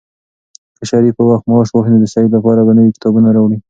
که 0.77 0.83
شریف 0.89 1.13
په 1.17 1.23
وخت 1.29 1.45
معاش 1.49 1.69
واخلي، 1.71 1.93
نو 1.95 1.99
د 2.03 2.05
سعید 2.13 2.31
لپاره 2.37 2.61
به 2.67 2.73
نوي 2.77 2.91
کتابونه 2.95 3.29
راوړي. 3.35 3.57